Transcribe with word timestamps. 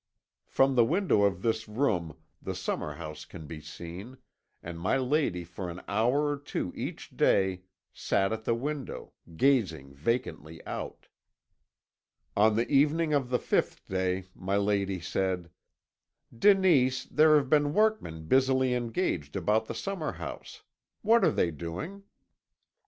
"From 0.47 0.73
the 0.73 0.83
window 0.83 1.21
of 1.25 1.43
this 1.43 1.67
room 1.69 2.17
the 2.41 2.55
summer 2.55 2.95
house 2.95 3.23
can 3.23 3.45
be 3.45 3.61
seen, 3.61 4.17
and 4.63 4.79
my 4.79 4.97
lady 4.97 5.43
for 5.43 5.69
an 5.69 5.83
hour 5.87 6.27
or 6.27 6.37
two 6.39 6.73
each 6.75 7.11
day 7.11 7.65
sat 7.93 8.33
at 8.33 8.43
the 8.43 8.55
window, 8.55 9.13
gazing 9.37 9.93
vacantly 9.93 10.59
out. 10.65 11.05
"On 12.35 12.55
the 12.55 12.67
evening 12.67 13.13
of 13.13 13.29
the 13.29 13.37
fifth 13.37 13.87
day 13.87 14.25
my 14.33 14.57
lady 14.57 14.99
said: 14.99 15.51
"'Denise, 16.35 17.03
there 17.05 17.35
have 17.35 17.47
been 17.51 17.71
workmen 17.71 18.23
busily 18.25 18.73
engaged 18.73 19.35
about 19.35 19.67
the 19.67 19.75
summer 19.75 20.13
house. 20.13 20.63
What 21.03 21.23
are 21.23 21.29
they 21.31 21.51
doing?' 21.51 22.01